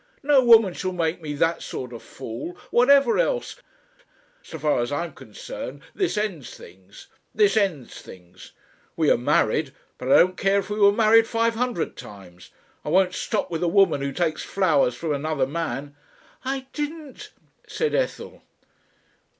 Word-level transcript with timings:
No 0.23 0.43
woman 0.43 0.73
shall 0.73 0.93
make 0.93 1.21
me 1.21 1.35
that 1.35 1.61
sort 1.61 1.93
of 1.93 2.01
fool, 2.01 2.57
whatever 2.71 3.19
else 3.19 3.57
So 4.41 4.57
far 4.57 4.81
as 4.81 4.91
I 4.91 5.05
am 5.05 5.13
concerned, 5.13 5.83
this 5.93 6.17
ends 6.17 6.57
things. 6.57 7.05
This 7.35 7.55
ends 7.55 8.01
things. 8.01 8.53
We 8.95 9.11
are 9.11 9.15
married 9.19 9.73
but 9.99 10.11
I 10.11 10.15
don't 10.15 10.37
care 10.37 10.57
if 10.57 10.71
we 10.71 10.79
were 10.79 10.91
married 10.91 11.27
five 11.27 11.53
hundred 11.53 11.95
times. 11.95 12.49
I 12.83 12.89
won't 12.89 13.13
stop 13.13 13.51
with 13.51 13.61
a 13.61 13.67
woman 13.67 14.01
who 14.01 14.11
takes 14.11 14.41
flowers 14.41 14.95
from 14.95 15.13
another 15.13 15.45
man" 15.45 15.95
"I 16.43 16.65
didn't," 16.73 17.29
said 17.67 17.93
Ethel. 17.93 18.41